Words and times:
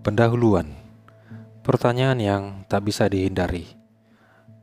Pendahuluan 0.00 0.64
Pertanyaan 1.60 2.16
yang 2.16 2.42
tak 2.72 2.88
bisa 2.88 3.04
dihindari 3.04 3.68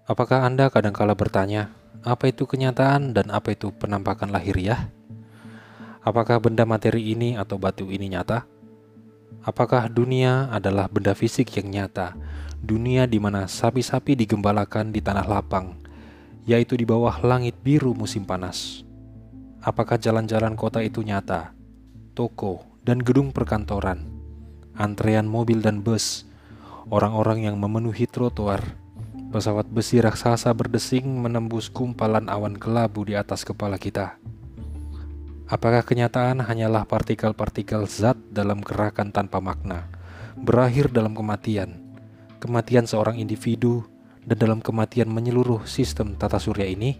Apakah 0.09 0.41
Anda 0.41 0.73
kadangkala 0.73 1.13
bertanya 1.13 1.69
Apa 2.01 2.33
itu 2.33 2.49
kenyataan 2.49 3.13
dan 3.13 3.29
apa 3.29 3.53
itu 3.53 3.69
penampakan 3.69 4.33
lahiriah? 4.33 4.89
Apakah 6.01 6.41
benda 6.41 6.65
materi 6.65 7.13
ini 7.13 7.37
atau 7.37 7.61
batu 7.61 7.85
ini 7.85 8.17
nyata? 8.17 8.49
Apakah 9.45 9.85
dunia 9.93 10.49
adalah 10.49 10.89
benda 10.89 11.13
fisik 11.13 11.53
yang 11.53 11.69
nyata 11.69 12.17
Dunia 12.57 13.05
di 13.05 13.21
mana 13.21 13.45
sapi-sapi 13.45 14.17
digembalakan 14.17 14.89
di 14.89 15.05
tanah 15.05 15.29
lapang 15.29 15.77
Yaitu 16.49 16.73
di 16.81 16.89
bawah 16.89 17.13
langit 17.21 17.53
biru 17.61 17.93
musim 17.93 18.25
panas 18.25 18.81
Apakah 19.61 20.01
jalan-jalan 20.01 20.57
kota 20.57 20.81
itu 20.81 21.05
nyata? 21.05 21.53
Toko 22.17 22.65
dan 22.81 23.05
gedung 23.05 23.29
perkantoran 23.29 24.16
antrean 24.77 25.25
mobil 25.25 25.59
dan 25.59 25.81
bus, 25.81 26.23
orang-orang 26.93 27.49
yang 27.49 27.57
memenuhi 27.57 28.07
trotoar, 28.07 28.77
pesawat 29.33 29.67
besi 29.67 29.99
raksasa 29.99 30.53
berdesing 30.55 31.03
menembus 31.03 31.67
kumpalan 31.67 32.31
awan 32.31 32.55
kelabu 32.55 33.03
di 33.03 33.17
atas 33.17 33.43
kepala 33.43 33.75
kita. 33.75 34.15
Apakah 35.47 35.83
kenyataan 35.83 36.43
hanyalah 36.43 36.83
partikel-partikel 36.83 37.87
zat 37.87 38.19
dalam 38.31 38.59
gerakan 38.59 39.15
tanpa 39.15 39.39
makna, 39.39 39.87
berakhir 40.35 40.91
dalam 40.91 41.15
kematian, 41.15 41.79
kematian 42.43 42.83
seorang 42.83 43.19
individu, 43.19 43.87
dan 44.27 44.35
dalam 44.35 44.59
kematian 44.59 45.07
menyeluruh 45.07 45.63
sistem 45.63 46.19
tata 46.19 46.35
surya 46.35 46.67
ini? 46.67 46.99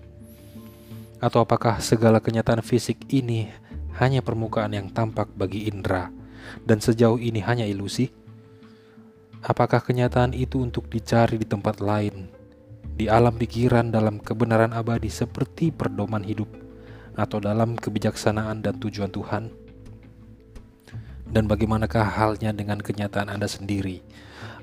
Atau 1.20 1.44
apakah 1.44 1.84
segala 1.84 2.24
kenyataan 2.24 2.64
fisik 2.64 3.04
ini 3.12 3.52
hanya 4.00 4.24
permukaan 4.24 4.72
yang 4.72 4.88
tampak 4.96 5.28
bagi 5.36 5.68
indera? 5.68 6.17
Dan 6.66 6.80
sejauh 6.84 7.18
ini 7.18 7.44
hanya 7.44 7.68
ilusi? 7.68 8.12
Apakah 9.46 9.80
kenyataan 9.80 10.34
itu 10.34 10.60
untuk 10.60 10.90
dicari 10.90 11.38
di 11.38 11.46
tempat 11.46 11.80
lain, 11.80 12.28
di 12.98 13.06
alam 13.06 13.38
pikiran 13.38 13.94
dalam 13.94 14.18
kebenaran 14.18 14.74
abadi 14.74 15.08
seperti 15.08 15.70
perdoman 15.70 16.26
hidup, 16.26 16.50
atau 17.14 17.38
dalam 17.38 17.78
kebijaksanaan 17.78 18.66
dan 18.66 18.76
tujuan 18.82 19.14
Tuhan? 19.14 19.54
Dan 21.28 21.46
bagaimanakah 21.46 22.08
halnya 22.18 22.56
dengan 22.56 22.80
kenyataan 22.80 23.28
Anda 23.28 23.46
sendiri? 23.52 24.00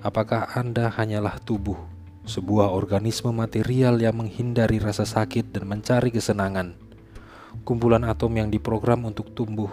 Apakah 0.01 0.53
Anda 0.59 0.89
hanyalah 0.91 1.39
tubuh, 1.45 1.77
sebuah 2.25 2.73
organisme 2.73 3.33
material 3.33 4.01
yang 4.01 4.17
menghindari 4.17 4.81
rasa 4.81 5.05
sakit 5.05 5.53
dan 5.53 5.69
mencari 5.69 6.09
kesenangan? 6.09 6.77
Kumpulan 7.63 8.03
atom 8.05 8.33
yang 8.35 8.49
diprogram 8.51 9.07
untuk 9.07 9.33
tumbuh, 9.37 9.71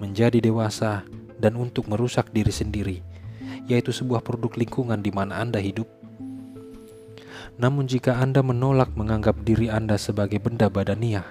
menjadi 0.00 0.40
dewasa, 0.42 1.04
dan 1.40 1.56
untuk 1.56 1.88
merusak 1.88 2.28
diri 2.30 2.52
sendiri, 2.52 3.00
yaitu 3.64 3.90
sebuah 3.90 4.20
produk 4.20 4.52
lingkungan 4.54 5.00
di 5.00 5.08
mana 5.08 5.40
Anda 5.40 5.58
hidup. 5.58 5.88
Namun, 7.56 7.88
jika 7.88 8.20
Anda 8.20 8.44
menolak 8.44 8.92
menganggap 8.96 9.40
diri 9.44 9.72
Anda 9.72 9.96
sebagai 9.96 10.40
benda 10.40 10.68
badaniah, 10.68 11.26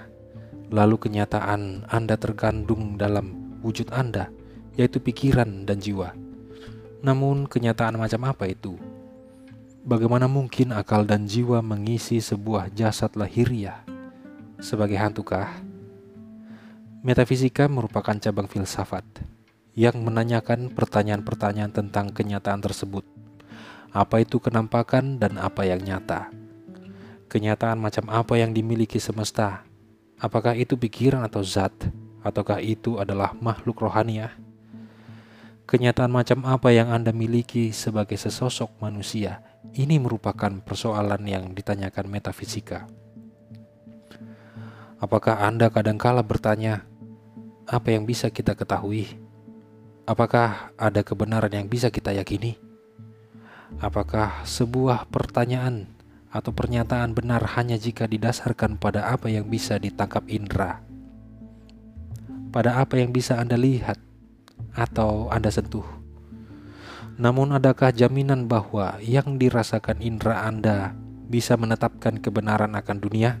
lalu 0.70 0.98
kenyataan 0.98 1.86
Anda 1.90 2.14
terkandung 2.18 2.98
dalam 2.98 3.58
wujud 3.62 3.90
Anda, 3.90 4.30
yaitu 4.74 5.02
pikiran 5.02 5.66
dan 5.66 5.82
jiwa. 5.82 6.14
Namun, 7.02 7.50
kenyataan 7.50 7.98
macam 7.98 8.30
apa 8.30 8.46
itu? 8.46 8.78
Bagaimana 9.80 10.28
mungkin 10.28 10.76
akal 10.76 11.08
dan 11.08 11.24
jiwa 11.24 11.64
mengisi 11.64 12.20
sebuah 12.20 12.68
jasad 12.76 13.16
lahiriah? 13.16 13.80
Sebagai 14.60 15.00
hantukah? 15.00 15.48
Metafisika 17.00 17.64
merupakan 17.64 18.12
cabang 18.12 18.44
filsafat 18.44 19.29
yang 19.74 20.02
menanyakan 20.02 20.74
pertanyaan-pertanyaan 20.74 21.70
tentang 21.70 22.10
kenyataan 22.10 22.58
tersebut. 22.58 23.06
Apa 23.90 24.22
itu 24.22 24.38
kenampakan 24.38 25.18
dan 25.18 25.38
apa 25.38 25.66
yang 25.66 25.82
nyata? 25.82 26.30
Kenyataan 27.30 27.78
macam 27.78 28.10
apa 28.10 28.38
yang 28.38 28.50
dimiliki 28.50 28.98
semesta? 28.98 29.62
Apakah 30.18 30.58
itu 30.58 30.74
pikiran 30.74 31.22
atau 31.22 31.42
zat? 31.46 31.74
Ataukah 32.20 32.60
itu 32.60 33.00
adalah 33.00 33.32
makhluk 33.38 33.80
rohania? 33.80 34.34
Kenyataan 35.70 36.10
macam 36.10 36.42
apa 36.50 36.74
yang 36.74 36.90
Anda 36.90 37.14
miliki 37.14 37.70
sebagai 37.70 38.18
sesosok 38.18 38.82
manusia? 38.82 39.46
Ini 39.70 40.02
merupakan 40.02 40.50
persoalan 40.60 41.22
yang 41.30 41.54
ditanyakan 41.54 42.10
metafisika. 42.10 42.90
Apakah 44.98 45.46
Anda 45.46 45.70
kadangkala 45.70 46.26
bertanya, 46.26 46.84
apa 47.64 47.94
yang 47.94 48.04
bisa 48.04 48.28
kita 48.28 48.58
ketahui? 48.58 49.29
Apakah 50.10 50.74
ada 50.74 51.06
kebenaran 51.06 51.54
yang 51.54 51.70
bisa 51.70 51.86
kita 51.86 52.10
yakini? 52.10 52.58
Apakah 53.78 54.42
sebuah 54.42 55.06
pertanyaan 55.06 55.86
atau 56.34 56.50
pernyataan 56.50 57.14
benar 57.14 57.54
hanya 57.54 57.78
jika 57.78 58.10
didasarkan 58.10 58.74
pada 58.74 59.06
apa 59.06 59.30
yang 59.30 59.46
bisa 59.46 59.78
ditangkap 59.78 60.26
indera? 60.26 60.82
Pada 62.50 62.82
apa 62.82 62.98
yang 62.98 63.14
bisa 63.14 63.38
Anda 63.38 63.54
lihat 63.54 64.02
atau 64.74 65.30
Anda 65.30 65.46
sentuh? 65.54 65.86
Namun 67.14 67.54
adakah 67.54 67.94
jaminan 67.94 68.50
bahwa 68.50 68.98
yang 68.98 69.38
dirasakan 69.38 70.02
indera 70.02 70.42
Anda 70.42 70.90
bisa 71.30 71.54
menetapkan 71.54 72.18
kebenaran 72.18 72.74
akan 72.74 72.98
dunia? 72.98 73.38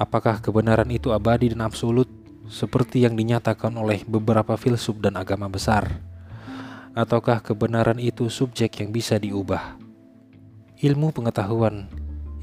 Apakah 0.00 0.40
kebenaran 0.40 0.88
itu 0.88 1.12
abadi 1.12 1.52
dan 1.52 1.68
absolut 1.68 2.23
seperti 2.48 3.04
yang 3.04 3.16
dinyatakan 3.16 3.72
oleh 3.76 4.04
beberapa 4.04 4.56
filsuf 4.60 5.00
dan 5.00 5.16
agama 5.16 5.48
besar? 5.48 6.00
Ataukah 6.94 7.42
kebenaran 7.42 7.98
itu 7.98 8.30
subjek 8.30 8.78
yang 8.78 8.94
bisa 8.94 9.18
diubah? 9.18 9.76
Ilmu 10.78 11.10
pengetahuan 11.10 11.90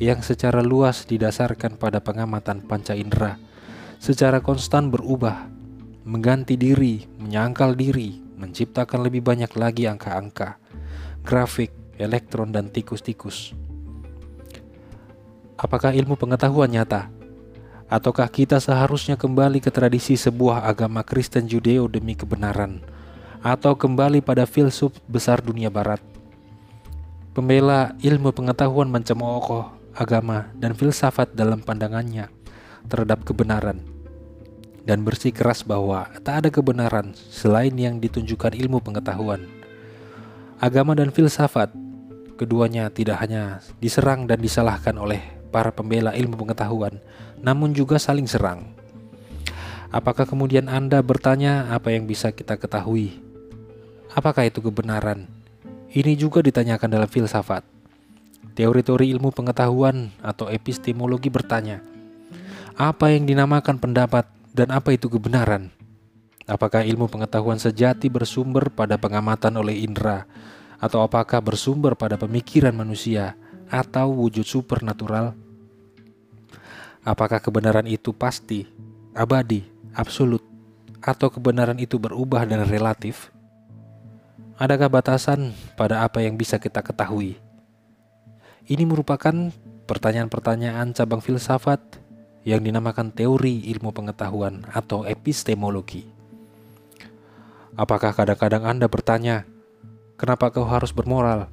yang 0.01 0.25
secara 0.25 0.65
luas 0.65 1.05
didasarkan 1.05 1.77
pada 1.77 2.01
pengamatan 2.01 2.65
panca 2.65 2.97
indera 2.97 3.37
secara 4.01 4.41
konstan 4.41 4.89
berubah, 4.89 5.45
mengganti 6.09 6.57
diri, 6.57 7.05
menyangkal 7.21 7.77
diri, 7.77 8.17
menciptakan 8.33 9.05
lebih 9.05 9.21
banyak 9.21 9.53
lagi 9.53 9.85
angka-angka, 9.85 10.57
grafik, 11.21 11.69
elektron, 12.01 12.49
dan 12.49 12.73
tikus-tikus. 12.73 13.53
Apakah 15.53 15.93
ilmu 15.93 16.17
pengetahuan 16.17 16.73
nyata? 16.73 17.13
Ataukah 17.91 18.31
kita 18.31 18.55
seharusnya 18.55 19.19
kembali 19.19 19.59
ke 19.59 19.67
tradisi 19.67 20.15
sebuah 20.15 20.63
agama 20.63 21.03
Kristen 21.03 21.43
Judeo 21.43 21.91
demi 21.91 22.15
kebenaran? 22.15 22.79
Atau 23.43 23.75
kembali 23.75 24.23
pada 24.23 24.47
filsuf 24.47 24.95
besar 25.11 25.43
dunia 25.43 25.67
barat? 25.67 25.99
Pembela 27.35 27.91
ilmu 27.99 28.31
pengetahuan 28.31 28.87
mencemooh 28.87 29.75
agama 29.91 30.47
dan 30.55 30.71
filsafat 30.71 31.35
dalam 31.35 31.59
pandangannya 31.59 32.31
terhadap 32.87 33.27
kebenaran 33.27 33.83
dan 34.87 35.03
bersikeras 35.03 35.59
bahwa 35.67 36.07
tak 36.23 36.47
ada 36.47 36.49
kebenaran 36.49 37.11
selain 37.11 37.75
yang 37.75 37.99
ditunjukkan 37.99 38.55
ilmu 38.55 38.79
pengetahuan. 38.79 39.43
Agama 40.63 40.95
dan 40.95 41.11
filsafat 41.11 41.75
keduanya 42.39 42.87
tidak 42.87 43.19
hanya 43.19 43.59
diserang 43.83 44.31
dan 44.31 44.39
disalahkan 44.39 44.95
oleh 44.95 45.40
para 45.51 45.75
pembela 45.75 46.15
ilmu 46.15 46.39
pengetahuan, 46.39 47.03
namun 47.43 47.75
juga 47.75 47.99
saling 47.99 48.25
serang. 48.25 48.71
Apakah 49.91 50.23
kemudian 50.23 50.71
Anda 50.71 51.03
bertanya 51.03 51.67
apa 51.75 51.91
yang 51.91 52.07
bisa 52.07 52.31
kita 52.31 52.55
ketahui? 52.55 53.19
Apakah 54.15 54.47
itu 54.47 54.63
kebenaran? 54.63 55.27
Ini 55.91 56.15
juga 56.15 56.39
ditanyakan 56.39 56.87
dalam 56.87 57.11
filsafat. 57.11 57.67
Teori-teori 58.55 59.11
ilmu 59.11 59.35
pengetahuan 59.35 60.15
atau 60.23 60.47
epistemologi 60.47 61.27
bertanya, 61.27 61.83
apa 62.79 63.11
yang 63.11 63.27
dinamakan 63.27 63.75
pendapat 63.75 64.31
dan 64.55 64.71
apa 64.71 64.95
itu 64.95 65.11
kebenaran? 65.11 65.71
Apakah 66.47 66.87
ilmu 66.87 67.11
pengetahuan 67.11 67.59
sejati 67.59 68.07
bersumber 68.07 68.71
pada 68.71 68.95
pengamatan 68.95 69.59
oleh 69.59 69.83
indera, 69.83 70.23
atau 70.79 71.03
apakah 71.03 71.43
bersumber 71.43 71.99
pada 71.99 72.15
pemikiran 72.15 72.75
manusia 72.75 73.35
atau 73.67 74.11
wujud 74.15 74.47
supernatural? 74.47 75.35
Apakah 77.01 77.41
kebenaran 77.41 77.89
itu 77.89 78.13
pasti, 78.13 78.69
abadi, 79.17 79.65
absolut, 79.97 80.45
atau 81.01 81.33
kebenaran 81.33 81.81
itu 81.81 81.97
berubah 81.97 82.45
dan 82.45 82.61
relatif? 82.69 83.33
Adakah 84.61 85.01
batasan 85.01 85.49
pada 85.73 86.05
apa 86.05 86.21
yang 86.21 86.37
bisa 86.37 86.61
kita 86.61 86.85
ketahui? 86.85 87.41
Ini 88.69 88.85
merupakan 88.85 89.33
pertanyaan-pertanyaan 89.89 90.93
cabang 90.93 91.25
filsafat 91.25 91.81
yang 92.45 92.61
dinamakan 92.61 93.09
teori 93.09 93.65
ilmu 93.73 93.89
pengetahuan 93.89 94.61
atau 94.69 95.01
epistemologi. 95.01 96.05
Apakah 97.73 98.13
kadang-kadang 98.13 98.61
Anda 98.69 98.85
bertanya, 98.85 99.49
"Kenapa 100.21 100.53
kau 100.53 100.69
harus 100.69 100.93
bermoral?" 100.93 101.49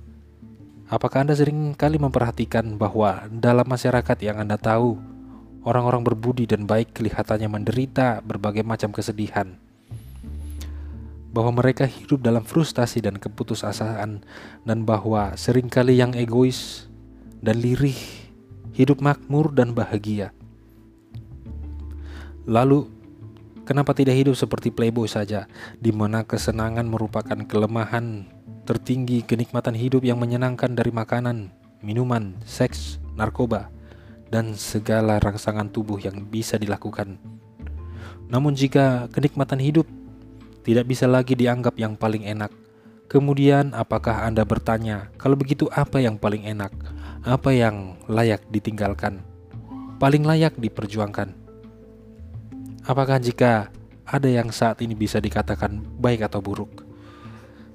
Apakah 0.92 1.24
Anda 1.24 1.32
sering 1.32 1.72
kali 1.72 1.96
memperhatikan 1.96 2.76
bahwa 2.76 3.24
dalam 3.32 3.64
masyarakat 3.64 4.16
yang 4.24 4.40
Anda 4.40 4.60
tahu, 4.60 5.17
orang-orang 5.68 6.00
berbudi 6.00 6.48
dan 6.48 6.64
baik 6.64 6.96
kelihatannya 6.96 7.52
menderita 7.52 8.24
berbagai 8.24 8.64
macam 8.64 8.88
kesedihan? 8.88 9.68
bahwa 11.28 11.60
mereka 11.60 11.84
hidup 11.84 12.24
dalam 12.24 12.42
frustasi 12.42 13.04
dan 13.04 13.20
keputusasaan 13.20 14.24
dan 14.64 14.78
bahwa 14.82 15.36
sering 15.36 15.68
kali 15.68 16.00
yang 16.00 16.16
egois 16.16 16.88
dan 17.44 17.60
lirih 17.60 17.96
hidup 18.72 18.98
makmur 18.98 19.52
dan 19.52 19.76
bahagia. 19.76 20.32
Lalu, 22.48 22.88
kenapa 23.68 23.92
tidak 23.92 24.16
hidup 24.16 24.34
seperti 24.34 24.72
playboy 24.72 25.04
saja, 25.04 25.44
di 25.76 25.92
mana 25.92 26.24
kesenangan 26.24 26.88
merupakan 26.88 27.36
kelemahan 27.44 28.24
tertinggi 28.64 29.20
kenikmatan 29.22 29.76
hidup 29.76 30.00
yang 30.02 30.16
menyenangkan 30.16 30.72
dari 30.72 30.88
makanan, 30.88 31.52
minuman, 31.84 32.32
seks, 32.48 32.96
narkoba, 33.20 33.68
dan 34.28 34.56
segala 34.56 35.16
rangsangan 35.20 35.72
tubuh 35.72 36.00
yang 36.00 36.28
bisa 36.28 36.60
dilakukan. 36.60 37.16
Namun 38.28 38.52
jika 38.52 39.08
kenikmatan 39.08 39.60
hidup 39.60 39.88
tidak 40.68 40.84
bisa 40.84 41.08
lagi 41.08 41.32
dianggap 41.32 41.80
yang 41.80 41.96
paling 41.96 42.28
enak. 42.28 42.52
Kemudian, 43.08 43.72
apakah 43.72 44.28
Anda 44.28 44.44
bertanya, 44.44 45.08
kalau 45.16 45.32
begitu, 45.32 45.64
apa 45.72 45.96
yang 45.96 46.20
paling 46.20 46.44
enak? 46.44 46.68
Apa 47.24 47.56
yang 47.56 47.96
layak 48.04 48.44
ditinggalkan? 48.52 49.24
Paling 49.96 50.28
layak 50.28 50.60
diperjuangkan? 50.60 51.32
Apakah 52.84 53.16
jika 53.16 53.72
ada 54.04 54.28
yang 54.28 54.52
saat 54.52 54.84
ini 54.84 54.92
bisa 54.92 55.24
dikatakan 55.24 55.80
baik 55.96 56.28
atau 56.28 56.44
buruk? 56.44 56.84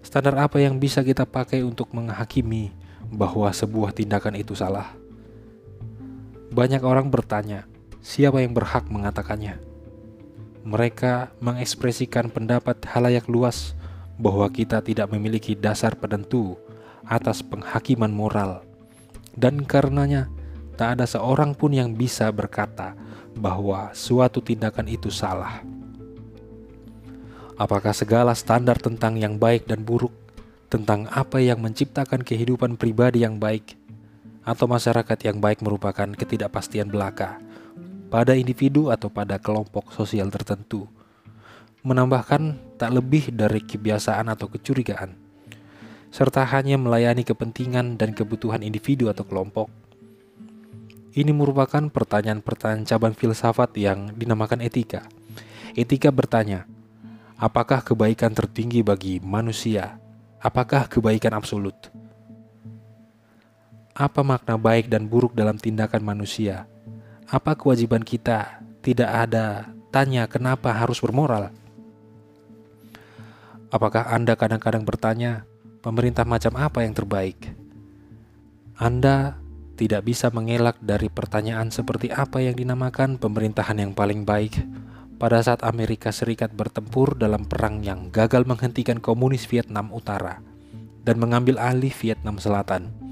Standar 0.06 0.38
apa 0.38 0.62
yang 0.62 0.78
bisa 0.78 1.02
kita 1.02 1.26
pakai 1.26 1.66
untuk 1.66 1.90
menghakimi 1.98 2.70
bahwa 3.10 3.50
sebuah 3.50 3.90
tindakan 3.90 4.38
itu 4.38 4.54
salah? 4.54 4.94
Banyak 6.54 6.86
orang 6.86 7.10
bertanya, 7.10 7.66
siapa 8.06 8.46
yang 8.46 8.54
berhak 8.54 8.86
mengatakannya? 8.94 9.74
mereka 10.64 11.36
mengekspresikan 11.44 12.32
pendapat 12.32 12.80
halayak 12.88 13.28
luas 13.28 13.76
bahwa 14.16 14.48
kita 14.48 14.80
tidak 14.80 15.12
memiliki 15.12 15.60
dasar 15.60 16.00
penentu 16.00 16.56
atas 17.04 17.44
penghakiman 17.44 18.10
moral, 18.10 18.64
dan 19.36 19.68
karenanya 19.68 20.32
tak 20.80 20.98
ada 20.98 21.06
seorang 21.06 21.52
pun 21.52 21.76
yang 21.76 21.92
bisa 21.92 22.32
berkata 22.32 22.96
bahwa 23.36 23.92
suatu 23.92 24.40
tindakan 24.40 24.88
itu 24.88 25.12
salah. 25.12 25.60
Apakah 27.60 27.92
segala 27.92 28.32
standar 28.34 28.80
tentang 28.80 29.20
yang 29.20 29.36
baik 29.36 29.68
dan 29.68 29.84
buruk, 29.84 30.16
tentang 30.72 31.06
apa 31.12 31.44
yang 31.44 31.60
menciptakan 31.60 32.24
kehidupan 32.24 32.80
pribadi 32.80 33.22
yang 33.28 33.38
baik, 33.38 33.76
atau 34.44 34.68
masyarakat 34.68 35.20
yang 35.24 35.40
baik 35.40 35.64
merupakan 35.64 36.08
ketidakpastian 36.14 36.92
belaka? 36.92 37.40
pada 38.14 38.38
individu 38.38 38.94
atau 38.94 39.10
pada 39.10 39.42
kelompok 39.42 39.90
sosial 39.90 40.30
tertentu, 40.30 40.86
menambahkan 41.82 42.62
tak 42.78 42.94
lebih 42.94 43.34
dari 43.34 43.58
kebiasaan 43.58 44.30
atau 44.30 44.46
kecurigaan, 44.54 45.18
serta 46.14 46.46
hanya 46.54 46.78
melayani 46.78 47.26
kepentingan 47.26 47.98
dan 47.98 48.14
kebutuhan 48.14 48.62
individu 48.62 49.10
atau 49.10 49.26
kelompok. 49.26 49.66
Ini 51.18 51.34
merupakan 51.34 51.90
pertanyaan-pertanyaan 51.90 52.86
cabang 52.86 53.18
filsafat 53.18 53.74
yang 53.82 54.14
dinamakan 54.14 54.62
etika. 54.62 55.10
Etika 55.74 56.14
bertanya, 56.14 56.70
apakah 57.42 57.82
kebaikan 57.82 58.38
tertinggi 58.38 58.86
bagi 58.86 59.18
manusia? 59.26 59.98
Apakah 60.38 60.86
kebaikan 60.86 61.34
absolut? 61.34 61.90
Apa 63.94 64.26
makna 64.26 64.58
baik 64.58 64.90
dan 64.90 65.06
buruk 65.06 65.38
dalam 65.38 65.62
tindakan 65.62 66.02
manusia? 66.02 66.66
Apa 67.30 67.54
kewajiban 67.54 68.02
kita? 68.02 68.58
Tidak 68.82 69.06
ada 69.06 69.70
tanya 69.94 70.26
kenapa 70.26 70.74
harus 70.74 70.98
bermoral. 70.98 71.54
Apakah 73.70 74.10
Anda 74.10 74.34
kadang-kadang 74.34 74.82
bertanya, 74.82 75.46
pemerintah 75.86 76.26
macam 76.26 76.58
apa 76.58 76.82
yang 76.82 76.98
terbaik? 76.98 77.54
Anda 78.82 79.38
tidak 79.78 80.10
bisa 80.10 80.34
mengelak 80.34 80.82
dari 80.82 81.14
pertanyaan 81.14 81.70
seperti 81.70 82.10
apa 82.10 82.42
yang 82.42 82.58
dinamakan 82.58 83.22
pemerintahan 83.22 83.78
yang 83.78 83.94
paling 83.94 84.26
baik 84.26 84.58
pada 85.22 85.38
saat 85.46 85.62
Amerika 85.62 86.10
Serikat 86.10 86.50
bertempur 86.50 87.14
dalam 87.14 87.46
perang 87.46 87.86
yang 87.86 88.10
gagal 88.10 88.42
menghentikan 88.50 88.98
komunis 88.98 89.46
Vietnam 89.46 89.94
Utara 89.94 90.42
dan 91.06 91.22
mengambil 91.22 91.62
alih 91.62 91.94
Vietnam 91.94 92.42
Selatan. 92.42 93.03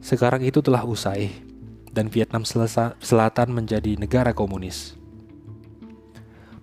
Sekarang 0.00 0.40
itu 0.40 0.64
telah 0.64 0.82
usai, 0.82 1.28
dan 1.92 2.08
Vietnam 2.08 2.48
Selatan 2.98 3.48
menjadi 3.52 4.00
negara 4.00 4.32
komunis. 4.32 4.96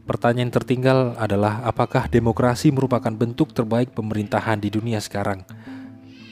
Pertanyaan 0.07 0.49
tertinggal 0.49 1.19
adalah 1.19 1.61
apakah 1.67 2.07
demokrasi 2.07 2.71
merupakan 2.71 3.11
bentuk 3.11 3.51
terbaik 3.51 3.91
pemerintahan 3.91 4.55
di 4.57 4.71
dunia 4.71 5.03
sekarang? 5.03 5.43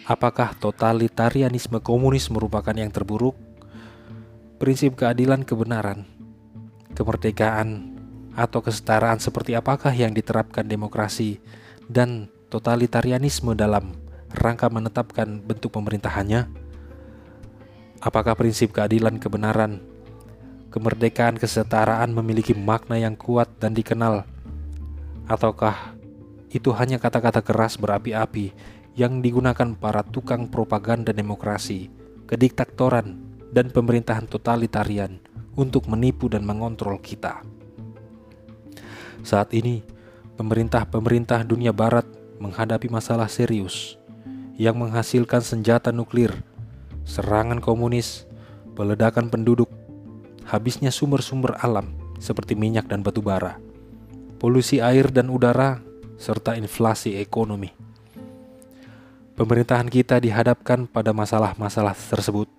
Apakah 0.08 0.56
totalitarianisme 0.56 1.84
komunis 1.84 2.32
merupakan 2.32 2.72
yang 2.72 2.88
terburuk? 2.88 3.36
Prinsip 4.56 4.96
keadilan 4.96 5.44
kebenaran, 5.44 6.08
kemerdekaan, 6.96 8.00
atau 8.32 8.64
kesetaraan 8.64 9.20
seperti 9.20 9.56
apakah 9.60 9.92
yang 9.92 10.16
diterapkan 10.16 10.64
demokrasi 10.68 11.44
dan 11.92 12.32
totalitarianisme 12.48 13.52
dalam 13.60 13.92
rangka 14.32 14.72
menetapkan 14.72 15.44
bentuk 15.44 15.76
pemerintahannya? 15.76 16.65
Apakah 18.06 18.38
prinsip 18.38 18.70
keadilan, 18.70 19.18
kebenaran, 19.18 19.82
kemerdekaan, 20.70 21.42
kesetaraan 21.42 22.14
memiliki 22.14 22.54
makna 22.54 23.02
yang 23.02 23.18
kuat 23.18 23.50
dan 23.58 23.74
dikenal? 23.74 24.30
Ataukah 25.26 25.98
itu 26.54 26.70
hanya 26.78 27.02
kata-kata 27.02 27.42
keras 27.42 27.82
berapi-api 27.82 28.54
yang 28.94 29.26
digunakan 29.26 29.74
para 29.74 30.06
tukang 30.06 30.46
propaganda 30.54 31.10
demokrasi, 31.18 31.90
kediktatoran, 32.30 33.18
dan 33.50 33.74
pemerintahan 33.74 34.30
totalitarian 34.30 35.18
untuk 35.58 35.90
menipu 35.90 36.30
dan 36.30 36.46
mengontrol 36.46 37.02
kita? 37.02 37.42
Saat 39.26 39.58
ini, 39.58 39.82
pemerintah-pemerintah 40.38 41.42
dunia 41.42 41.74
barat 41.74 42.06
menghadapi 42.38 42.86
masalah 42.86 43.26
serius 43.26 43.98
yang 44.62 44.78
menghasilkan 44.78 45.42
senjata 45.42 45.90
nuklir 45.90 46.38
serangan 47.06 47.62
komunis, 47.62 48.26
peledakan 48.74 49.30
penduduk, 49.30 49.70
habisnya 50.50 50.90
sumber-sumber 50.90 51.56
alam 51.62 51.94
seperti 52.18 52.58
minyak 52.58 52.90
dan 52.90 53.06
batu 53.06 53.22
bara, 53.22 53.62
polusi 54.42 54.82
air 54.82 55.14
dan 55.14 55.30
udara, 55.30 55.80
serta 56.18 56.58
inflasi 56.58 57.22
ekonomi. 57.22 57.70
Pemerintahan 59.38 59.88
kita 59.88 60.18
dihadapkan 60.18 60.90
pada 60.90 61.14
masalah-masalah 61.14 61.94
tersebut, 61.94 62.50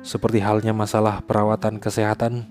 seperti 0.00 0.40
halnya 0.40 0.72
masalah 0.72 1.20
perawatan 1.20 1.76
kesehatan, 1.76 2.48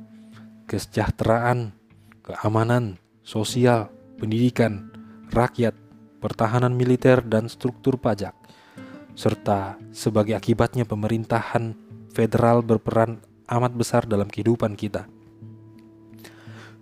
kesejahteraan, 0.69 1.74
keamanan, 2.21 3.01
sosial, 3.25 3.89
pendidikan, 4.19 4.91
rakyat, 5.33 5.74
pertahanan 6.19 6.75
militer, 6.75 7.24
dan 7.24 7.47
struktur 7.47 7.97
pajak 7.97 8.37
serta 9.17 9.81
sebagai 9.89 10.38
akibatnya 10.38 10.86
pemerintahan 10.86 11.74
federal 12.13 12.62
berperan 12.62 13.17
amat 13.50 13.74
besar 13.74 14.05
dalam 14.05 14.29
kehidupan 14.29 14.77
kita. 14.77 15.09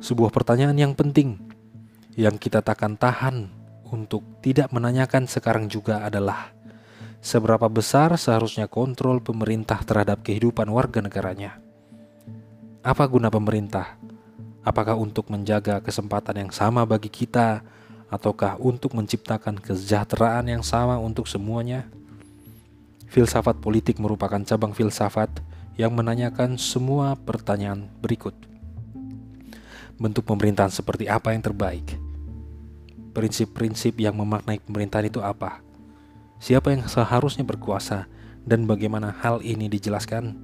Sebuah 0.04 0.36
pertanyaan 0.36 0.76
yang 0.76 0.92
penting 0.92 1.40
yang 2.20 2.36
kita 2.36 2.60
takkan 2.60 3.00
tahan 3.00 3.48
untuk 3.88 4.28
tidak 4.44 4.68
menanyakan 4.76 5.32
sekarang 5.32 5.72
juga 5.72 6.04
adalah 6.04 6.52
seberapa 7.24 7.72
besar 7.72 8.20
seharusnya 8.20 8.68
kontrol 8.68 9.24
pemerintah 9.24 9.80
terhadap 9.88 10.20
kehidupan 10.20 10.68
warga 10.68 11.00
negaranya. 11.00 11.64
Apa 12.84 13.08
guna 13.08 13.32
pemerintah? 13.32 13.96
Apakah 14.62 15.00
untuk 15.00 15.32
menjaga 15.32 15.80
kesempatan 15.80 16.46
yang 16.46 16.52
sama 16.52 16.84
bagi 16.84 17.08
kita, 17.08 17.64
ataukah 18.12 18.62
untuk 18.62 18.94
menciptakan 18.94 19.58
kesejahteraan 19.58 20.52
yang 20.52 20.62
sama 20.62 20.98
untuk 21.02 21.26
semuanya? 21.26 21.90
Filsafat 23.16 23.64
politik 23.64 23.96
merupakan 24.04 24.44
cabang 24.44 24.76
filsafat 24.76 25.32
yang 25.80 25.96
menanyakan 25.96 26.60
semua 26.60 27.16
pertanyaan 27.16 27.88
berikut. 28.04 28.36
Bentuk 29.96 30.28
pemerintahan 30.28 30.68
seperti 30.68 31.08
apa 31.08 31.32
yang 31.32 31.40
terbaik? 31.40 31.96
Prinsip-prinsip 33.16 33.96
yang 34.04 34.20
memaknai 34.20 34.60
pemerintahan 34.60 35.08
itu 35.08 35.24
apa? 35.24 35.64
Siapa 36.44 36.76
yang 36.76 36.92
seharusnya 36.92 37.48
berkuasa 37.48 38.12
dan 38.44 38.68
bagaimana 38.68 39.16
hal 39.24 39.40
ini 39.40 39.72
dijelaskan? 39.72 40.36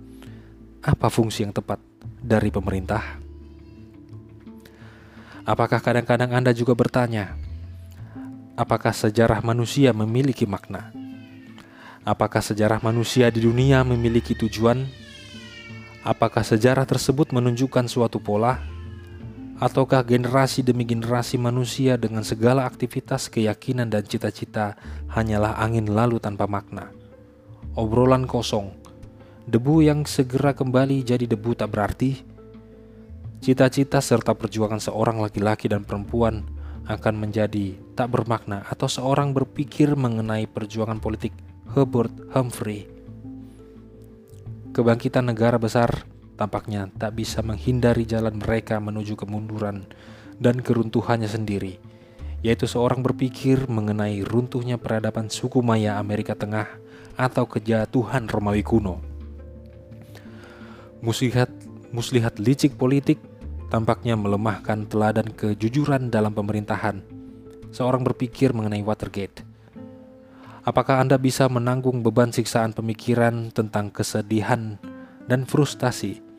Apa 0.80 1.12
fungsi 1.12 1.44
yang 1.44 1.51
tepat 1.51 1.84
dari 2.24 2.56
pemerintah? 2.56 3.20
Apakah 5.44 5.84
kadang-kadang 5.84 6.32
Anda 6.32 6.56
juga 6.56 6.72
bertanya, 6.72 7.36
apakah 8.56 8.96
sejarah 8.96 9.44
manusia 9.44 9.92
memiliki 9.92 10.48
makna? 10.48 11.00
Apakah 12.01 12.41
sejarah 12.41 12.81
manusia 12.81 13.29
di 13.29 13.46
dunia 13.46 13.86
memiliki 13.86 14.34
tujuan? 14.34 14.89
Apakah 16.01 16.41
sejarah 16.41 16.81
tersebut 16.89 17.29
menunjukkan 17.29 17.86
suatu 17.86 18.17
pola? 18.17 18.58
Ataukah 19.62 20.01
generasi 20.01 20.65
demi 20.65 20.81
generasi 20.81 21.38
manusia 21.38 22.01
dengan 22.01 22.25
segala 22.25 22.65
aktivitas, 22.65 23.29
keyakinan, 23.29 23.93
dan 23.93 24.01
cita-cita 24.01 24.81
hanyalah 25.13 25.62
angin 25.62 25.93
lalu 25.93 26.17
tanpa 26.17 26.50
makna? 26.50 26.89
Obrolan 27.77 28.25
kosong, 28.25 28.74
debu 29.46 29.86
yang 29.86 30.01
segera 30.10 30.58
kembali 30.58 31.05
jadi 31.05 31.29
debu 31.29 31.53
tak 31.53 31.70
berarti. 31.70 32.17
Cita-cita 33.46 34.01
serta 34.01 34.34
perjuangan 34.34 34.81
seorang 34.81 35.22
laki-laki 35.22 35.70
dan 35.70 35.86
perempuan 35.86 36.50
akan 36.89 37.13
menjadi 37.13 37.77
tak 37.93 38.10
bermakna 38.10 38.65
atau 38.65 38.89
seorang 38.89 39.38
berpikir 39.38 39.93
mengenai 39.93 40.50
perjuangan 40.50 40.98
politik 40.98 41.50
Herbert 41.72 42.12
Humphrey. 42.36 42.84
Kebangkitan 44.75 45.32
negara 45.32 45.56
besar 45.56 46.04
tampaknya 46.36 46.92
tak 47.00 47.16
bisa 47.16 47.40
menghindari 47.40 48.04
jalan 48.04 48.44
mereka 48.44 48.75
menuju 48.84 49.16
kemunduran 49.16 49.88
dan 50.36 50.60
keruntuhannya 50.60 51.32
sendiri, 51.32 51.80
yaitu 52.44 52.68
seorang 52.68 53.00
berpikir 53.00 53.72
mengenai 53.72 54.20
runtuhnya 54.20 54.75
peradaban 54.75 55.32
suku 55.32 55.63
Maya 55.63 55.96
Amerika 55.96 56.36
Tengah 56.36 56.68
atau 57.16 57.48
kejatuhan 57.48 58.28
Romawi 58.28 58.68
kuno. 58.68 59.00
Muslihat, 61.00 61.48
muslihat 61.96 62.36
licik 62.36 62.75
politik 62.75 63.24
tampaknya 63.72 64.20
melemahkan 64.20 64.92
teladan 64.92 65.32
kejujuran 65.32 66.12
dalam 66.12 66.36
pemerintahan. 66.36 67.00
Seorang 67.72 68.04
berpikir 68.04 68.51
mengenai 68.51 68.84
Watergate. 68.84 69.50
Apakah 70.62 71.01
Anda 71.01 71.18
bisa 71.18 71.50
menanggung 71.50 72.06
beban 72.06 72.30
siksaan 72.30 72.77
pemikiran 72.77 73.50
tentang 73.50 73.89
kesedihan 73.89 74.77
dan 75.25 75.50
frustasi 75.50 76.32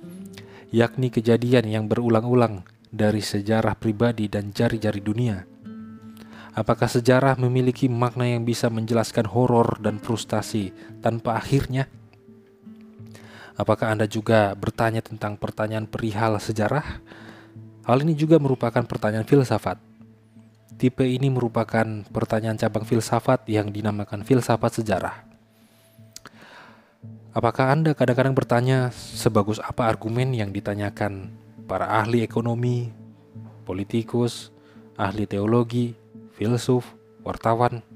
yakni 0.72 1.12
kejadian 1.12 1.68
yang 1.68 1.84
berulang-ulang 1.84 2.64
dari 2.88 3.20
sejarah 3.20 3.76
pribadi 3.76 4.26
dan 4.26 4.56
jari-jari 4.56 5.04
dunia. 5.04 5.44
Apakah 6.52 6.88
sejarah 6.88 7.36
memiliki 7.36 7.88
makna 7.92 8.28
yang 8.28 8.44
bisa 8.48 8.72
menjelaskan 8.72 9.28
horor 9.28 9.80
dan 9.84 10.00
frustasi 10.00 10.72
tanpa 11.04 11.36
akhirnya? 11.36 11.88
Apakah 13.56 13.92
Anda 13.92 14.08
juga 14.08 14.56
bertanya 14.56 15.04
tentang 15.04 15.36
pertanyaan 15.36 15.84
perihal 15.84 16.40
sejarah? 16.40 17.04
Hal 17.84 17.98
ini 18.00 18.16
juga 18.16 18.40
merupakan 18.40 18.84
pertanyaan 18.84 19.28
filsafat. 19.28 19.91
Tipe 20.82 21.06
ini 21.06 21.30
merupakan 21.30 21.86
pertanyaan 22.10 22.58
cabang 22.58 22.82
filsafat 22.82 23.46
yang 23.46 23.70
dinamakan 23.70 24.26
filsafat 24.26 24.82
sejarah. 24.82 25.14
Apakah 27.30 27.70
Anda 27.70 27.94
kadang-kadang 27.94 28.34
bertanya 28.34 28.90
sebagus 28.90 29.62
apa 29.62 29.86
argumen 29.86 30.34
yang 30.34 30.50
ditanyakan 30.50 31.30
para 31.70 31.86
ahli 31.86 32.26
ekonomi, 32.26 32.90
politikus, 33.62 34.50
ahli 34.98 35.22
teologi, 35.30 35.94
filsuf, 36.34 36.82
wartawan 37.22 37.86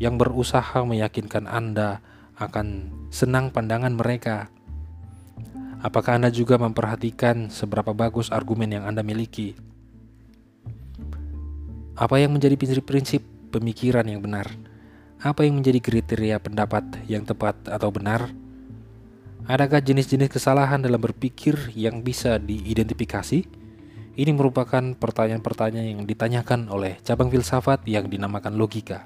yang 0.00 0.16
berusaha 0.16 0.80
meyakinkan 0.88 1.44
Anda 1.44 2.00
akan 2.40 2.88
senang 3.12 3.52
pandangan 3.52 3.92
mereka? 3.92 4.48
Apakah 5.84 6.16
Anda 6.16 6.32
juga 6.32 6.56
memperhatikan 6.56 7.52
seberapa 7.52 7.92
bagus 7.92 8.32
argumen 8.32 8.72
yang 8.72 8.88
Anda 8.88 9.04
miliki? 9.04 9.71
Apa 11.92 12.16
yang 12.16 12.32
menjadi 12.32 12.56
prinsip-prinsip 12.56 13.20
pemikiran 13.52 14.08
yang 14.08 14.24
benar? 14.24 14.48
Apa 15.20 15.44
yang 15.44 15.60
menjadi 15.60 15.76
kriteria 15.76 16.40
pendapat 16.40 17.04
yang 17.04 17.20
tepat 17.28 17.68
atau 17.68 17.92
benar? 17.92 18.32
Adakah 19.44 19.84
jenis-jenis 19.84 20.32
kesalahan 20.32 20.80
dalam 20.80 20.96
berpikir 20.96 21.52
yang 21.76 22.00
bisa 22.00 22.40
diidentifikasi? 22.40 23.44
Ini 24.16 24.32
merupakan 24.32 24.80
pertanyaan-pertanyaan 24.96 26.00
yang 26.00 26.02
ditanyakan 26.08 26.72
oleh 26.72 26.96
cabang 27.04 27.28
filsafat 27.28 27.84
yang 27.84 28.08
dinamakan 28.08 28.56
logika. 28.56 29.04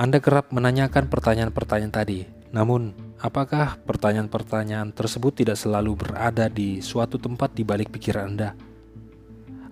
Anda 0.00 0.16
kerap 0.24 0.48
menanyakan 0.48 1.12
pertanyaan-pertanyaan 1.12 1.92
tadi, 1.92 2.24
namun 2.56 2.96
apakah 3.20 3.76
pertanyaan-pertanyaan 3.84 4.96
tersebut 4.96 5.44
tidak 5.44 5.60
selalu 5.60 5.92
berada 5.92 6.48
di 6.48 6.80
suatu 6.80 7.20
tempat 7.20 7.52
di 7.52 7.64
balik 7.68 7.92
pikiran 7.92 8.32
Anda? 8.32 8.75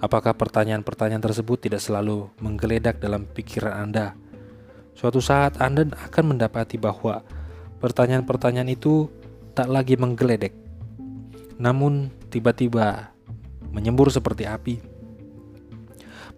Apakah 0.05 0.37
pertanyaan-pertanyaan 0.37 1.25
tersebut 1.25 1.65
tidak 1.65 1.81
selalu 1.81 2.29
menggeledak 2.45 3.01
dalam 3.01 3.25
pikiran 3.25 3.89
Anda 3.89 4.13
Suatu 4.95 5.19
saat 5.19 5.59
Anda 5.59 5.91
akan 5.91 6.39
mendapati 6.39 6.79
bahwa 6.79 7.27
pertanyaan-pertanyaan 7.83 8.71
itu 8.71 9.11
tak 9.51 9.67
lagi 9.67 9.99
menggeledek, 9.99 10.55
namun 11.59 12.15
tiba-tiba 12.31 13.11
menyembur 13.75 14.15
seperti 14.15 14.47
api. 14.47 14.79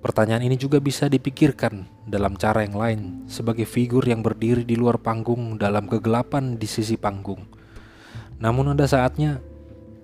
Pertanyaan 0.00 0.44
ini 0.44 0.56
juga 0.56 0.80
bisa 0.80 1.08
dipikirkan 1.08 1.84
dalam 2.08 2.36
cara 2.40 2.64
yang 2.64 2.76
lain 2.80 3.00
sebagai 3.28 3.68
figur 3.68 4.04
yang 4.08 4.24
berdiri 4.24 4.64
di 4.64 4.76
luar 4.76 5.00
panggung 5.04 5.60
dalam 5.60 5.84
kegelapan 5.84 6.56
di 6.56 6.68
sisi 6.68 6.96
panggung. 6.96 7.44
Namun 8.40 8.72
ada 8.72 8.88
saatnya 8.88 9.40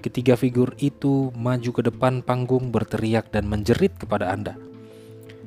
ketiga 0.02 0.35
figur 0.35 0.75
itu 0.82 1.30
maju 1.38 1.71
ke 1.71 1.82
depan 1.87 2.26
panggung 2.26 2.75
berteriak 2.75 3.30
dan 3.30 3.47
menjerit 3.47 3.94
kepada 3.97 4.35
Anda 4.35 4.59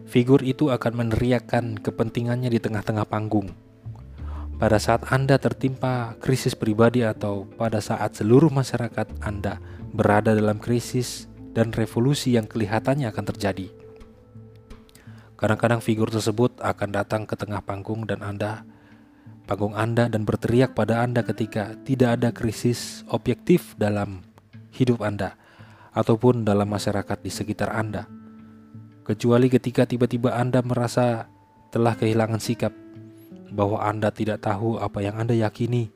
figur 0.06 0.46
itu 0.46 0.70
akan 0.70 1.06
meneriakkan 1.06 1.82
kepentingannya 1.82 2.48
di 2.48 2.62
tengah-tengah 2.62 3.04
panggung. 3.10 3.52
Pada 4.56 4.80
saat 4.80 5.04
Anda 5.12 5.36
tertimpa 5.36 6.16
krisis 6.24 6.56
pribadi 6.56 7.04
atau 7.04 7.44
pada 7.60 7.84
saat 7.84 8.16
seluruh 8.16 8.48
masyarakat 8.48 9.20
Anda 9.20 9.60
berada 9.92 10.32
dalam 10.32 10.64
krisis 10.64 11.28
dan 11.52 11.76
revolusi 11.76 12.40
yang 12.40 12.48
kelihatannya 12.48 13.12
akan 13.12 13.26
terjadi. 13.36 13.68
Kadang-kadang 15.36 15.84
figur 15.84 16.08
tersebut 16.08 16.64
akan 16.64 16.90
datang 16.96 17.28
ke 17.28 17.36
tengah 17.36 17.60
panggung 17.60 18.08
dan 18.08 18.24
Anda 18.24 18.64
panggung 19.44 19.76
Anda 19.76 20.08
dan 20.08 20.24
berteriak 20.24 20.72
pada 20.72 21.04
Anda 21.04 21.28
ketika 21.28 21.76
tidak 21.84 22.24
ada 22.24 22.30
krisis 22.32 23.04
objektif 23.12 23.76
dalam 23.76 24.24
hidup 24.76 25.00
Anda 25.02 25.40
ataupun 25.96 26.44
dalam 26.44 26.68
masyarakat 26.68 27.24
di 27.24 27.32
sekitar 27.32 27.72
Anda 27.72 28.06
kecuali 29.06 29.48
ketika 29.54 29.86
tiba-tiba 29.86 30.34
Anda 30.34 30.66
merasa 30.66 31.30
telah 31.70 31.94
kehilangan 31.94 32.42
sikap, 32.42 32.74
bahwa 33.54 33.86
Anda 33.86 34.10
tidak 34.10 34.42
tahu 34.42 34.82
apa 34.82 35.06
yang 35.06 35.22
Anda 35.22 35.38
yakini, 35.38 35.94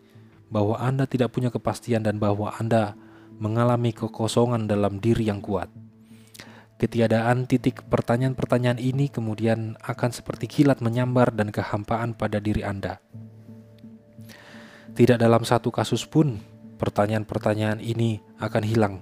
bahwa 0.53 0.77
Anda 0.77 1.09
tidak 1.09 1.33
punya 1.33 1.49
kepastian, 1.49 2.05
dan 2.05 2.21
bahwa 2.21 2.53
Anda 2.61 2.93
mengalami 3.41 3.89
kekosongan 3.97 4.69
dalam 4.69 5.01
diri 5.01 5.25
yang 5.27 5.41
kuat. 5.41 5.73
Ketiadaan 6.79 7.43
titik 7.49 7.83
pertanyaan-pertanyaan 7.91 8.79
ini 8.79 9.11
kemudian 9.11 9.75
akan 9.83 10.15
seperti 10.15 10.47
kilat 10.47 10.79
menyambar 10.79 11.35
dan 11.35 11.51
kehampaan 11.51 12.15
pada 12.15 12.39
diri 12.39 12.63
Anda. 12.63 13.03
Tidak 14.95 15.19
dalam 15.19 15.43
satu 15.43 15.71
kasus 15.75 16.07
pun 16.07 16.39
pertanyaan-pertanyaan 16.79 17.83
ini 17.83 18.23
akan 18.39 18.63
hilang. 18.63 18.95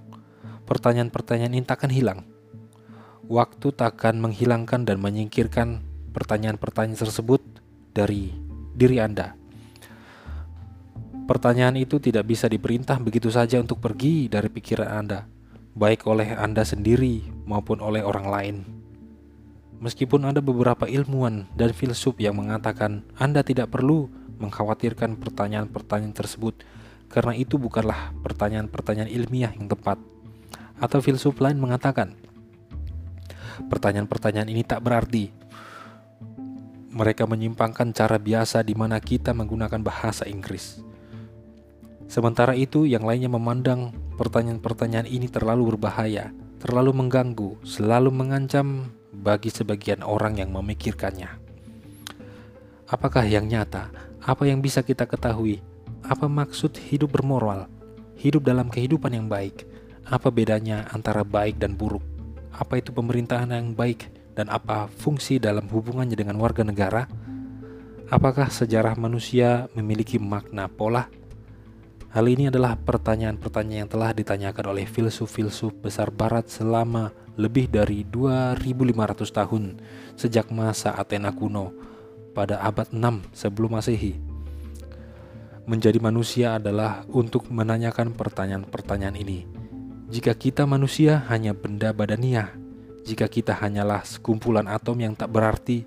Pertanyaan-pertanyaan 0.65 1.53
ini 1.53 1.63
akan 1.63 1.91
hilang 1.93 2.19
waktu 3.27 3.75
takkan 3.75 4.15
menghilangkan 4.24 4.88
dan 4.88 5.03
menyingkirkan 5.03 5.84
pertanyaan-pertanyaan 6.15 6.96
tersebut 6.96 7.43
dari 7.91 8.31
diri 8.74 9.03
Anda. 9.03 9.36
Pertanyaan 11.27 11.75
itu 11.75 12.00
tidak 12.00 12.24
bisa 12.24 12.48
diperintah 12.48 13.03
begitu 13.03 13.27
saja 13.27 13.60
untuk 13.60 13.84
pergi 13.84 14.31
dari 14.31 14.48
pikiran 14.48 14.88
Anda, 14.88 15.27
baik 15.75 16.07
oleh 16.07 16.39
Anda 16.39 16.63
sendiri 16.63 17.27
maupun 17.43 17.84
oleh 17.84 18.00
orang 18.00 18.27
lain. 18.31 18.57
Meskipun 19.84 20.24
ada 20.24 20.39
beberapa 20.39 20.88
ilmuwan 20.88 21.51
dan 21.53 21.75
filsuf 21.75 22.15
yang 22.17 22.39
mengatakan 22.39 23.03
Anda 23.19 23.43
tidak 23.43 23.75
perlu 23.75 24.07
mengkhawatirkan 24.39 25.19
pertanyaan-pertanyaan 25.19 26.15
tersebut 26.15 26.63
karena 27.08 27.34
itu 27.36 27.56
bukanlah 27.56 28.14
pertanyaan-pertanyaan 28.24 29.12
ilmiah 29.12 29.52
yang 29.56 29.68
tepat. 29.68 30.00
Atau 30.78 31.02
filsuf 31.02 31.42
lain 31.42 31.58
mengatakan 31.58 32.14
Pertanyaan-pertanyaan 33.66 34.54
ini 34.54 34.62
tak 34.62 34.86
berarti. 34.86 35.34
Mereka 36.94 37.26
menyimpangkan 37.26 37.90
cara 37.94 38.22
biasa 38.22 38.62
di 38.62 38.78
mana 38.78 39.02
kita 39.02 39.34
menggunakan 39.34 39.82
bahasa 39.82 40.30
Inggris. 40.30 40.78
Sementara 42.08 42.54
itu, 42.54 42.88
yang 42.88 43.04
lainnya 43.04 43.28
memandang 43.28 43.92
pertanyaan-pertanyaan 44.16 45.10
ini 45.10 45.28
terlalu 45.28 45.76
berbahaya, 45.76 46.32
terlalu 46.62 46.96
mengganggu, 46.96 47.60
selalu 47.68 48.14
mengancam 48.14 48.94
bagi 49.12 49.52
sebagian 49.52 50.06
orang 50.06 50.40
yang 50.40 50.54
memikirkannya. 50.54 51.28
Apakah 52.88 53.28
yang 53.28 53.50
nyata? 53.50 53.92
Apa 54.24 54.48
yang 54.48 54.64
bisa 54.64 54.80
kita 54.80 55.04
ketahui? 55.04 55.60
Apa 56.08 56.32
maksud 56.32 56.80
hidup 56.88 57.20
bermoral? 57.20 57.68
Hidup 58.16 58.48
dalam 58.48 58.72
kehidupan 58.72 59.12
yang 59.12 59.28
baik? 59.28 59.68
Apa 60.08 60.32
bedanya 60.32 60.88
antara 60.96 61.28
baik 61.28 61.60
dan 61.60 61.76
buruk? 61.76 62.18
apa 62.58 62.82
itu 62.82 62.90
pemerintahan 62.90 63.54
yang 63.54 63.78
baik 63.78 64.10
dan 64.34 64.50
apa 64.50 64.90
fungsi 64.90 65.38
dalam 65.38 65.70
hubungannya 65.70 66.18
dengan 66.18 66.42
warga 66.42 66.66
negara? 66.66 67.06
Apakah 68.10 68.50
sejarah 68.50 68.98
manusia 68.98 69.70
memiliki 69.78 70.18
makna 70.18 70.66
pola? 70.66 71.06
Hal 72.10 72.26
ini 72.26 72.50
adalah 72.50 72.80
pertanyaan-pertanyaan 72.80 73.86
yang 73.86 73.92
telah 73.92 74.10
ditanyakan 74.16 74.66
oleh 74.74 74.86
filsuf-filsuf 74.90 75.76
besar 75.86 76.10
barat 76.10 76.50
selama 76.50 77.14
lebih 77.38 77.70
dari 77.70 78.02
2500 78.08 78.58
tahun 79.30 79.64
sejak 80.18 80.50
masa 80.50 80.98
Athena 80.98 81.30
kuno 81.30 81.76
pada 82.34 82.58
abad 82.64 82.90
6 82.90 83.38
sebelum 83.38 83.78
Masehi. 83.78 84.37
Menjadi 85.68 86.00
manusia 86.00 86.56
adalah 86.56 87.04
untuk 87.12 87.52
menanyakan 87.52 88.16
pertanyaan-pertanyaan 88.16 89.20
ini. 89.20 89.44
Jika 90.08 90.32
kita 90.32 90.64
manusia 90.64 91.28
hanya 91.28 91.52
benda 91.52 91.92
badaniah, 91.92 92.56
jika 93.04 93.28
kita 93.28 93.52
hanyalah 93.52 94.08
sekumpulan 94.08 94.64
atom 94.72 94.96
yang 95.04 95.12
tak 95.12 95.28
berarti, 95.28 95.84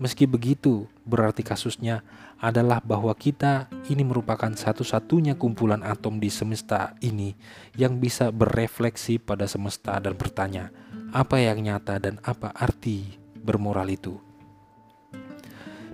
meski 0.00 0.24
begitu 0.24 0.88
berarti 1.04 1.44
kasusnya 1.44 2.00
adalah 2.40 2.80
bahwa 2.80 3.12
kita 3.12 3.68
ini 3.92 4.00
merupakan 4.00 4.48
satu-satunya 4.48 5.36
kumpulan 5.36 5.84
atom 5.84 6.16
di 6.16 6.32
semesta 6.32 6.96
ini 7.04 7.36
yang 7.76 8.00
bisa 8.00 8.32
berefleksi 8.32 9.20
pada 9.20 9.44
semesta 9.44 10.00
dan 10.00 10.16
bertanya, 10.16 10.72
apa 11.12 11.36
yang 11.36 11.60
nyata 11.60 12.00
dan 12.00 12.16
apa 12.24 12.48
arti 12.56 13.20
bermoral 13.44 13.92
itu? 13.92 14.16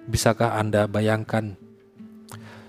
Bisakah 0.07 0.55
Anda 0.55 0.87
bayangkan 0.87 1.59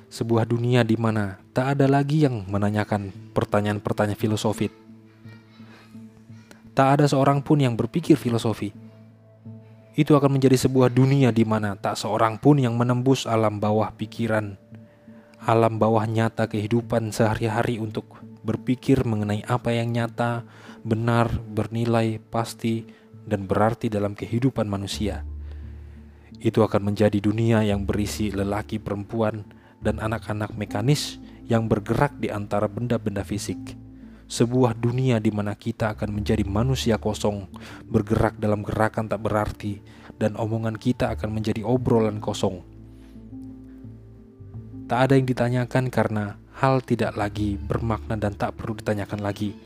sebuah 0.09 0.49
dunia 0.49 0.81
di 0.81 0.97
mana 0.97 1.37
tak 1.53 1.77
ada 1.77 1.85
lagi 1.85 2.25
yang 2.25 2.49
menanyakan 2.49 3.13
pertanyaan-pertanyaan 3.33 4.17
filosofis? 4.17 4.73
Tak 6.73 6.99
ada 6.99 7.05
seorang 7.05 7.45
pun 7.45 7.61
yang 7.61 7.77
berpikir 7.77 8.17
filosofi 8.17 8.89
itu 9.99 10.15
akan 10.15 10.39
menjadi 10.39 10.55
sebuah 10.55 10.95
dunia 10.95 11.27
di 11.35 11.43
mana 11.43 11.75
tak 11.75 11.99
seorang 11.99 12.39
pun 12.39 12.55
yang 12.55 12.79
menembus 12.79 13.27
alam 13.27 13.59
bawah 13.59 13.91
pikiran, 13.91 14.55
alam 15.43 15.75
bawah 15.75 16.07
nyata 16.07 16.47
kehidupan 16.47 17.11
sehari-hari 17.11 17.83
untuk 17.83 18.15
berpikir 18.47 19.03
mengenai 19.03 19.43
apa 19.43 19.75
yang 19.75 19.91
nyata, 19.91 20.47
benar, 20.87 21.27
bernilai, 21.43 22.23
pasti, 22.31 22.87
dan 23.27 23.43
berarti 23.43 23.91
dalam 23.91 24.15
kehidupan 24.15 24.71
manusia. 24.71 25.27
Itu 26.39 26.63
akan 26.63 26.95
menjadi 26.95 27.19
dunia 27.19 27.67
yang 27.67 27.83
berisi 27.83 28.31
lelaki, 28.31 28.79
perempuan, 28.79 29.43
dan 29.79 29.99
anak-anak 29.99 30.55
mekanis 30.55 31.19
yang 31.47 31.65
bergerak 31.65 32.15
di 32.19 32.29
antara 32.29 32.69
benda-benda 32.69 33.25
fisik 33.25 33.79
sebuah 34.29 34.77
dunia 34.77 35.17
di 35.17 35.33
mana 35.33 35.57
kita 35.57 35.97
akan 35.97 36.21
menjadi 36.21 36.45
manusia 36.45 37.01
kosong, 37.01 37.49
bergerak 37.89 38.37
dalam 38.37 38.61
gerakan 38.61 39.09
tak 39.09 39.25
berarti, 39.25 39.81
dan 40.21 40.37
omongan 40.37 40.77
kita 40.77 41.09
akan 41.17 41.33
menjadi 41.33 41.65
obrolan 41.65 42.21
kosong. 42.21 42.61
Tak 44.85 45.09
ada 45.09 45.13
yang 45.17 45.25
ditanyakan 45.25 45.89
karena 45.89 46.37
hal 46.61 46.85
tidak 46.85 47.17
lagi 47.17 47.57
bermakna 47.57 48.21
dan 48.21 48.37
tak 48.37 48.53
perlu 48.53 48.77
ditanyakan 48.77 49.25
lagi. 49.25 49.57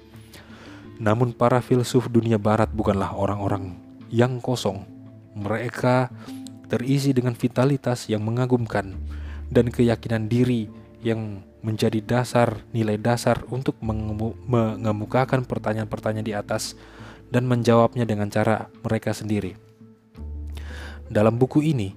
Namun 1.03 1.35
para 1.35 1.59
filsuf 1.59 2.07
dunia 2.07 2.39
barat 2.39 2.71
bukanlah 2.71 3.11
orang-orang 3.11 3.75
yang 4.07 4.39
kosong. 4.39 4.87
Mereka 5.35 6.07
terisi 6.71 7.11
dengan 7.11 7.35
vitalitas 7.35 8.07
yang 8.07 8.23
mengagumkan 8.23 8.95
dan 9.53 9.69
keyakinan 9.69 10.25
diri 10.25 10.67
yang 11.05 11.45
menjadi 11.61 12.01
dasar 12.01 12.65
nilai 12.75 12.97
dasar 12.99 13.45
untuk 13.53 13.77
mengemukakan 13.79 15.45
pertanyaan-pertanyaan 15.45 16.27
di 16.27 16.35
atas 16.35 16.75
dan 17.29 17.45
menjawabnya 17.45 18.03
dengan 18.03 18.27
cara 18.33 18.67
mereka 18.81 19.13
sendiri. 19.15 19.55
Dalam 21.07 21.37
buku 21.37 21.61
ini, 21.61 21.93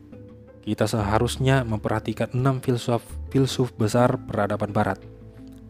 kita 0.66 0.84
seharusnya 0.84 1.62
memperhatikan 1.62 2.34
enam 2.34 2.58
filsuf 2.58 3.02
filsuf 3.30 3.70
besar 3.74 4.18
peradaban 4.18 4.74
barat. 4.74 4.98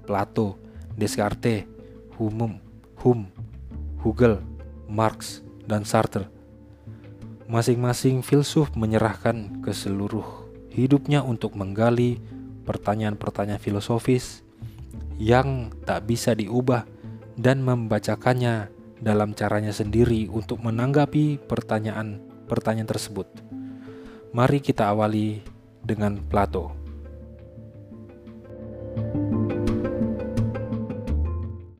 Plato, 0.06 0.56
Descartes, 0.96 1.68
Hume, 2.16 2.62
Hume, 3.04 3.28
Hegel, 4.00 4.40
Marx, 4.88 5.42
dan 5.66 5.84
Sartre. 5.84 6.30
Masing-masing 7.46 8.22
filsuf 8.22 8.72
menyerahkan 8.74 9.62
ke 9.62 9.70
seluruh 9.74 10.24
hidupnya 10.76 11.24
untuk 11.24 11.56
menggali 11.56 12.20
pertanyaan-pertanyaan 12.68 13.58
filosofis 13.58 14.44
yang 15.16 15.72
tak 15.88 16.04
bisa 16.04 16.36
diubah 16.36 16.84
dan 17.40 17.64
membacakannya 17.64 18.68
dalam 19.00 19.32
caranya 19.32 19.72
sendiri 19.72 20.28
untuk 20.28 20.60
menanggapi 20.60 21.40
pertanyaan-pertanyaan 21.48 22.88
tersebut. 22.88 23.28
Mari 24.36 24.60
kita 24.60 24.92
awali 24.92 25.40
dengan 25.80 26.20
Plato. 26.20 26.85